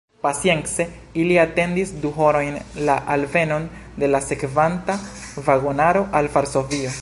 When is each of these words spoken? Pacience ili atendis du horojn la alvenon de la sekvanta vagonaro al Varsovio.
Pacience 0.25 0.85
ili 1.23 1.35
atendis 1.41 1.91
du 2.05 2.11
horojn 2.15 2.57
la 2.87 2.95
alvenon 3.17 3.69
de 4.05 4.11
la 4.15 4.23
sekvanta 4.31 4.97
vagonaro 5.51 6.03
al 6.23 6.33
Varsovio. 6.39 6.89